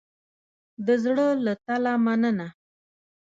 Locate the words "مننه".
2.05-2.47